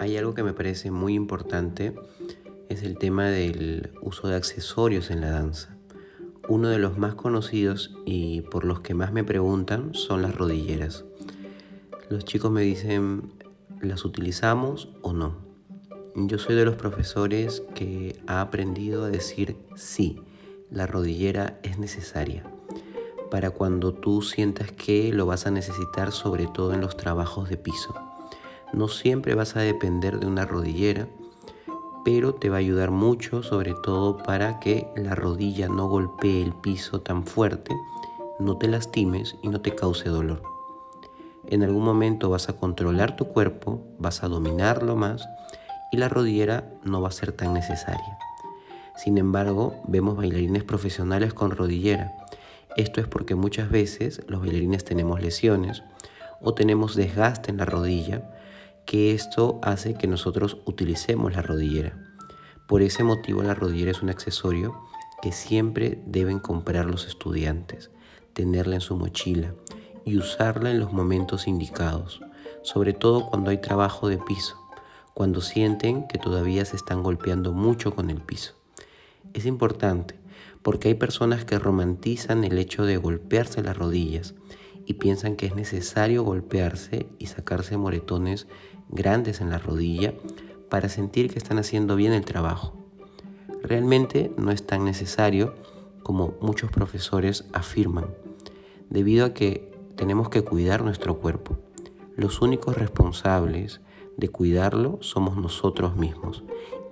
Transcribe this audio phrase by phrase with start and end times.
[0.00, 1.94] Hay algo que me parece muy importante,
[2.70, 5.76] es el tema del uso de accesorios en la danza.
[6.48, 11.04] Uno de los más conocidos y por los que más me preguntan son las rodilleras.
[12.08, 13.34] Los chicos me dicen,
[13.82, 15.36] ¿las utilizamos o no?
[16.16, 20.18] Yo soy de los profesores que ha aprendido a decir sí,
[20.70, 22.42] la rodillera es necesaria
[23.30, 27.58] para cuando tú sientas que lo vas a necesitar sobre todo en los trabajos de
[27.58, 28.09] piso.
[28.72, 31.08] No siempre vas a depender de una rodillera,
[32.04, 36.54] pero te va a ayudar mucho sobre todo para que la rodilla no golpee el
[36.54, 37.74] piso tan fuerte,
[38.38, 40.42] no te lastimes y no te cause dolor.
[41.46, 45.28] En algún momento vas a controlar tu cuerpo, vas a dominarlo más
[45.90, 48.18] y la rodillera no va a ser tan necesaria.
[48.96, 52.14] Sin embargo, vemos bailarines profesionales con rodillera.
[52.76, 55.82] Esto es porque muchas veces los bailarines tenemos lesiones
[56.40, 58.30] o tenemos desgaste en la rodilla,
[58.86, 61.98] que esto hace que nosotros utilicemos la rodillera.
[62.66, 64.80] Por ese motivo la rodillera es un accesorio
[65.22, 67.90] que siempre deben comprar los estudiantes,
[68.32, 69.54] tenerla en su mochila
[70.04, 72.20] y usarla en los momentos indicados,
[72.62, 74.56] sobre todo cuando hay trabajo de piso,
[75.14, 78.54] cuando sienten que todavía se están golpeando mucho con el piso.
[79.34, 80.18] Es importante
[80.62, 84.34] porque hay personas que romantizan el hecho de golpearse las rodillas
[84.90, 88.48] y piensan que es necesario golpearse y sacarse moretones
[88.88, 90.14] grandes en la rodilla
[90.68, 92.74] para sentir que están haciendo bien el trabajo.
[93.62, 95.54] Realmente no es tan necesario
[96.02, 98.06] como muchos profesores afirman,
[98.88, 101.56] debido a que tenemos que cuidar nuestro cuerpo.
[102.16, 103.80] Los únicos responsables
[104.16, 106.42] de cuidarlo somos nosotros mismos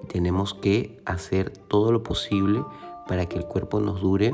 [0.05, 2.63] y tenemos que hacer todo lo posible
[3.09, 4.33] para que el cuerpo nos dure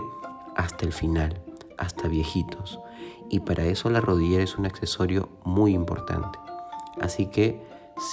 [0.54, 1.40] hasta el final,
[1.78, 2.78] hasta viejitos.
[3.34, 6.38] Y para eso la rodillera es un accesorio muy importante.
[7.00, 7.60] Así que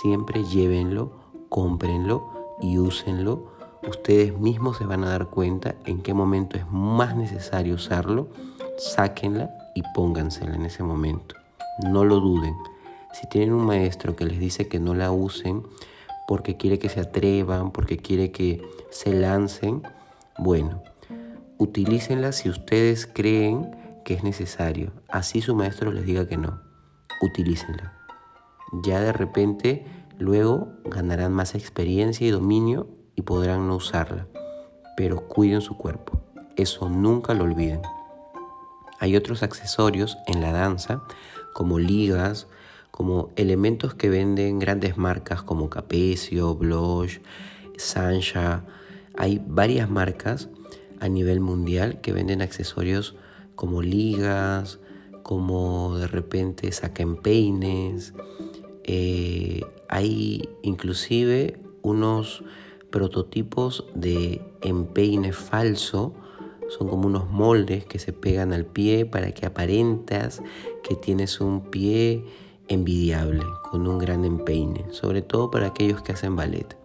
[0.02, 1.12] siempre llévenlo,
[1.48, 3.52] cómprenlo y úsenlo.
[3.88, 8.30] Ustedes mismos se van a dar cuenta en qué momento es más necesario usarlo.
[8.80, 11.36] Sáquenla y póngansela en ese momento.
[11.84, 12.56] No lo duden.
[13.14, 15.62] Si tienen un maestro que les dice que no la usen
[16.28, 19.84] porque quiere que se atrevan, porque quiere que se lancen,
[20.40, 20.82] bueno,
[21.60, 23.81] utilícenla si ustedes creen
[24.12, 24.92] que es necesario.
[25.08, 26.60] Así su maestro les diga que no.
[27.22, 27.94] Utilícenla.
[28.84, 29.86] Ya de repente
[30.20, 34.28] luego ganarán más experiencia y dominio y podrán no usarla.
[34.98, 36.20] Pero cuiden su cuerpo.
[36.58, 37.80] Eso nunca lo olviden.
[39.00, 41.04] Hay otros accesorios en la danza,
[41.54, 42.48] como ligas,
[42.92, 47.22] como elementos que venden grandes marcas como Capecio, Bloch,
[47.78, 48.66] Sancha.
[49.16, 50.50] Hay varias marcas
[51.00, 53.16] a nivel mundial que venden accesorios
[53.62, 54.80] como ligas,
[55.22, 58.16] como de repente saquen peines,
[58.84, 62.44] eh, hay inclusive unos
[62.90, 66.16] prototipos de empeine falso,
[66.70, 70.42] son como unos moldes que se pegan al pie para que aparentas
[70.82, 72.26] que tienes un pie
[72.68, 76.76] envidiable, con un gran empeine, sobre todo para aquellos que hacen ballet.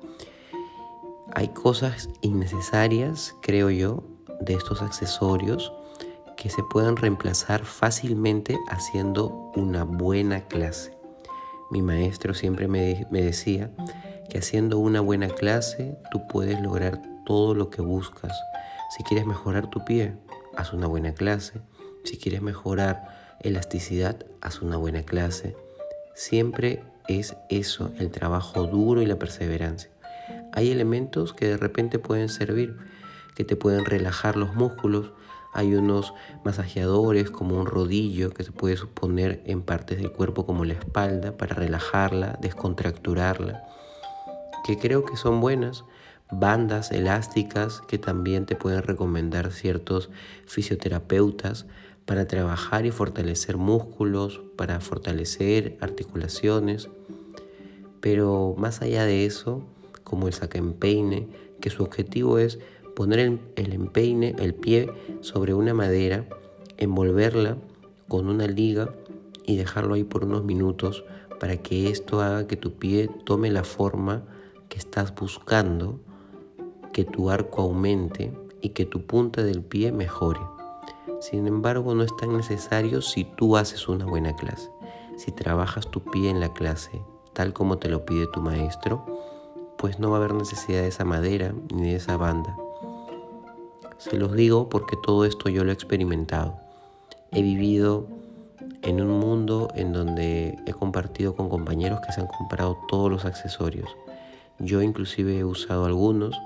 [1.33, 4.05] Hay cosas innecesarias, creo yo,
[4.43, 5.73] de estos accesorios
[6.47, 10.97] que se pueden reemplazar fácilmente haciendo una buena clase.
[11.73, 13.73] Mi maestro siempre me, decía
[14.31, 18.33] que haciendo una buena clase tú puedes lograr todo lo que buscas.
[18.97, 20.15] Si quieres mejorar tu pie,
[20.57, 21.63] haz una buena clase.
[22.05, 25.57] Si quieres mejorar elasticidad, haz una buena clase.
[26.15, 29.91] Siempre es eso, el trabajo duro y la perseverancia.
[30.53, 32.77] Hay elementos que de repente pueden servir,
[33.35, 35.11] que te pueden relajar los músculos,
[35.57, 36.13] hay unos
[36.45, 41.37] masajeadores como un rodillo que se puede poner en partes del cuerpo como la espalda
[41.37, 43.65] para relajarla, descontracturarla,
[44.67, 45.85] que creo que son buenas,
[46.31, 50.11] bandas elásticas que también te pueden recomendar ciertos
[50.47, 51.65] fisioterapeutas
[52.05, 56.91] para trabajar y fortalecer músculos, para fortalecer articulaciones.
[58.01, 59.65] Pero más allá de eso,
[60.05, 61.29] como el saca empeine,
[61.61, 62.59] que su objetivo es
[62.97, 63.19] poner
[63.57, 64.91] el, empeine, el pie,
[65.21, 66.25] sobre una madera,
[66.79, 67.59] envolverla
[68.09, 68.89] con una liga
[69.45, 71.05] y dejarlo ahí por unos minutos
[71.39, 74.25] para que esto haga que tu pie tome la forma
[74.71, 76.01] que estás buscando,
[76.95, 78.33] que tu arco aumente
[78.63, 80.41] y que tu punta del pie mejore.
[81.21, 84.71] Sin embargo, no es tan necesario si tú haces una buena clase.
[85.19, 87.03] Si trabajas tu pie en la clase
[87.35, 89.05] tal como te lo pide tu maestro,
[89.77, 92.57] pues no va a haber necesidad de esa madera ni de esa banda.
[93.99, 96.59] Se los digo porque todo esto yo lo he experimentado.
[97.33, 98.09] He vivido
[98.83, 103.25] en un mundo en donde he compartido con compañeros que se han comprado todos los
[103.25, 103.89] accesorios.
[104.59, 106.37] Yo inclusive he usado algunos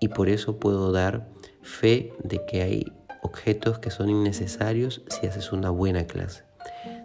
[0.00, 1.28] y por eso puedo dar
[1.62, 2.92] fe de que hay
[3.22, 6.44] objetos que son innecesarios si haces una buena clase.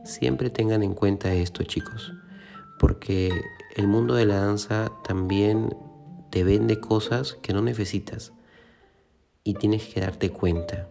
[0.04, 2.13] Siempre tengan en cuenta esto chicos,
[2.80, 3.31] porque
[3.75, 5.75] el mundo de la danza también
[6.30, 8.34] te vende cosas que no necesitas
[9.44, 10.88] y tienes que darte cuenta.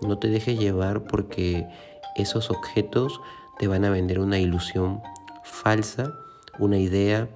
[0.00, 1.66] No te dejes llevar porque
[2.16, 3.20] esos objetos
[3.58, 5.00] te van a vender una ilusión
[5.44, 6.14] falsa,
[6.58, 7.28] una idea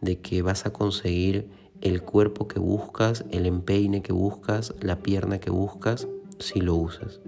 [0.00, 1.50] de que vas a conseguir
[1.80, 6.08] el cuerpo que buscas, el empeine que buscas, la pierna que buscas,
[6.38, 7.20] si lo usas.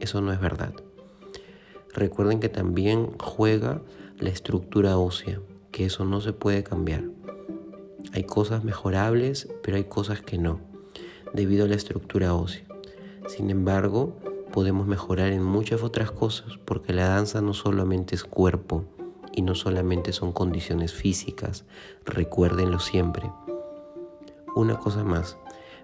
[0.00, 0.72] Eso no es verdad.
[1.92, 3.82] Recuerden que también juega
[4.18, 5.40] la estructura ósea,
[5.70, 7.04] que eso no se puede cambiar.
[8.12, 10.71] Hay cosas mejorables, pero hay cosas que no
[11.32, 12.64] debido a la estructura ósea.
[13.28, 14.16] Sin embargo,
[14.52, 18.84] podemos mejorar en muchas otras cosas porque la danza no solamente es cuerpo
[19.32, 21.64] y no solamente son condiciones físicas,
[22.04, 23.30] recuérdenlo siempre.
[24.54, 25.38] Una cosa más,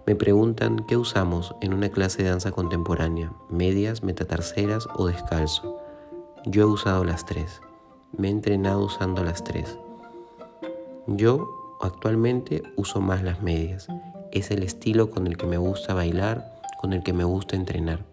[0.07, 5.79] me preguntan qué usamos en una clase de danza contemporánea, medias, metatarseras o descalzo.
[6.45, 7.61] Yo he usado las tres,
[8.17, 9.79] me he entrenado usando las tres.
[11.07, 13.89] Yo actualmente uso más las medias
[14.33, 18.05] es el estilo con el que me gusta bailar, con el que me gusta entrenar.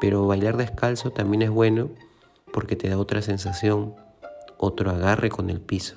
[0.00, 1.88] Pero bailar descalzo también es bueno
[2.52, 3.94] porque te da otra sensación,
[4.58, 5.96] otro agarre con el piso.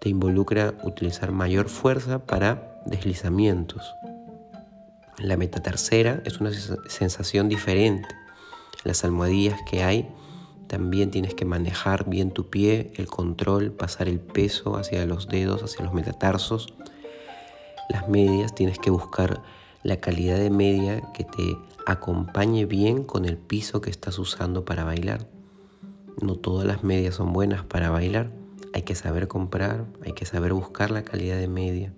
[0.00, 3.94] Te involucra utilizar mayor fuerza para deslizamientos.
[5.18, 8.08] La metatarcera es una sensación diferente.
[8.82, 10.08] Las almohadillas que hay
[10.66, 15.62] también tienes que manejar bien tu pie, el control, pasar el peso hacia los dedos,
[15.62, 16.74] hacia los metatarsos
[17.92, 19.42] las medias, tienes que buscar
[19.82, 24.84] la calidad de media que te acompañe bien con el piso que estás usando para
[24.84, 25.28] bailar.
[26.20, 28.30] No todas las medias son buenas para bailar.
[28.72, 31.92] Hay que saber comprar, hay que saber buscar la calidad de media.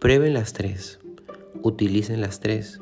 [0.00, 0.98] Prueben las tres,
[1.62, 2.80] utilicen las tres,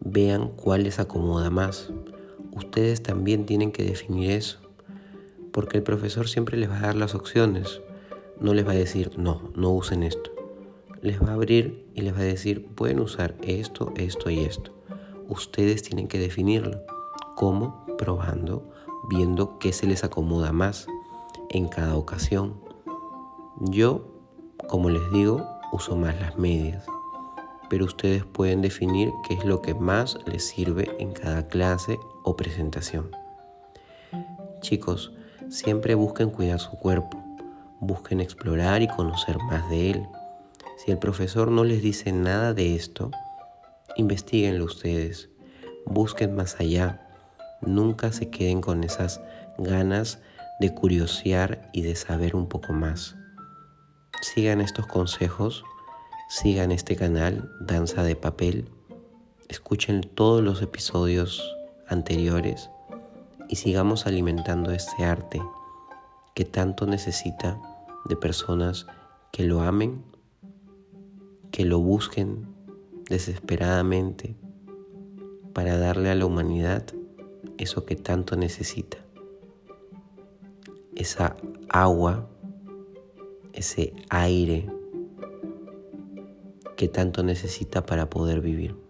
[0.00, 1.90] vean cuál les acomoda más.
[2.52, 4.58] Ustedes también tienen que definir eso,
[5.52, 7.80] porque el profesor siempre les va a dar las opciones.
[8.40, 10.37] No les va a decir, no, no usen esto
[11.02, 14.72] les va a abrir y les va a decir, pueden usar esto, esto y esto.
[15.28, 16.80] Ustedes tienen que definirlo.
[17.36, 17.86] ¿Cómo?
[17.98, 18.62] Probando,
[19.08, 20.86] viendo qué se les acomoda más
[21.50, 22.60] en cada ocasión.
[23.60, 24.04] Yo,
[24.68, 26.86] como les digo, uso más las medias,
[27.68, 32.36] pero ustedes pueden definir qué es lo que más les sirve en cada clase o
[32.36, 33.10] presentación.
[34.60, 35.12] Chicos,
[35.48, 37.22] siempre busquen cuidar su cuerpo,
[37.80, 40.08] busquen explorar y conocer más de él
[40.88, 43.10] si el profesor no les dice nada de esto,
[43.96, 45.28] investiguenlo ustedes,
[45.84, 47.06] busquen más allá,
[47.60, 49.20] nunca se queden con esas
[49.58, 50.22] ganas
[50.60, 53.16] de curiosear y de saber un poco más.
[54.22, 55.62] Sigan estos consejos,
[56.30, 58.70] sigan este canal Danza de Papel,
[59.50, 61.54] escuchen todos los episodios
[61.86, 62.70] anteriores
[63.50, 65.38] y sigamos alimentando este arte
[66.34, 67.60] que tanto necesita
[68.08, 68.86] de personas
[69.32, 70.02] que lo amen
[71.50, 72.46] que lo busquen
[73.08, 74.36] desesperadamente
[75.52, 76.84] para darle a la humanidad
[77.56, 78.98] eso que tanto necesita.
[80.94, 81.36] Esa
[81.68, 82.28] agua,
[83.52, 84.70] ese aire
[86.76, 88.87] que tanto necesita para poder vivir.